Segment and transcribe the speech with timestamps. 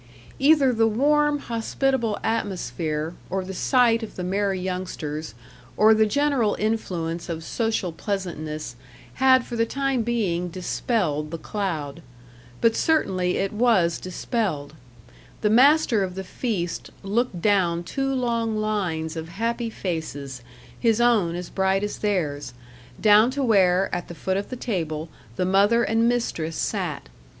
[0.39, 5.35] Either the warm, hospitable atmosphere, or the sight of the merry youngsters,
[5.77, 8.75] or the general influence of social pleasantness,
[9.21, 12.01] had for the time being dispelled the cloud.
[12.61, 14.73] But certainly it was dispelled.
[15.41, 20.41] The master of the feast looked down two long lines of happy faces
[20.79, 22.55] his own as bright as theirs
[22.99, 27.07] down to where, at the foot of the table, the mother and mistress sat.